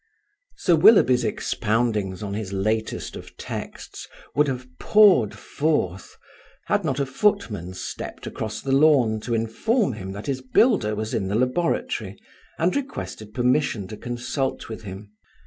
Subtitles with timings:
[0.57, 6.17] Sir Willoughby's expoundings on his latest of texts would have poured forth,
[6.65, 11.13] had not a footman stepped across the lawn to inform him that his builder was
[11.13, 12.17] in the laboratory
[12.57, 15.11] and requested permission to consult with him.